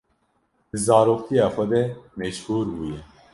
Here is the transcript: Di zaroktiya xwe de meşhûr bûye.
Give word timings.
Di 0.71 0.77
zaroktiya 0.85 1.47
xwe 1.53 1.63
de 1.71 1.81
meşhûr 2.19 2.61
bûye. 2.75 2.99